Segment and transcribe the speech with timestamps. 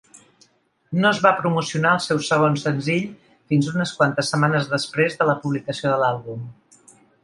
[1.03, 3.07] No es va promocionar el seu segon senzill
[3.53, 6.47] fins unes quantes setmanes després de la publicació de l'àlbum.